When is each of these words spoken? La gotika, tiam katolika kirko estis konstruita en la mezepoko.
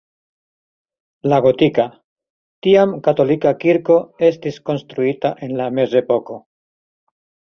La 1.33 1.37
gotika, 1.47 1.83
tiam 2.67 2.95
katolika 3.09 3.53
kirko 3.65 3.99
estis 4.29 4.57
konstruita 4.71 5.33
en 5.49 5.55
la 5.63 5.71
mezepoko. 5.81 6.39